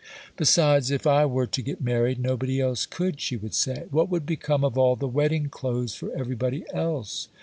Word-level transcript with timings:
'Besides, 0.35 0.89
if 0.89 1.05
I 1.05 1.27
were 1.27 1.45
to 1.45 1.61
get 1.61 1.79
married, 1.79 2.17
nobody 2.17 2.59
else 2.59 2.87
could,' 2.87 3.21
she 3.21 3.37
would 3.37 3.53
say. 3.53 3.85
'What 3.91 4.09
would 4.09 4.25
become 4.25 4.63
of 4.63 4.75
all 4.75 4.95
the 4.95 5.07
wedding 5.07 5.49
clothes 5.49 5.93
for 5.93 6.11
everybody 6.17 6.65
else? 6.73 7.27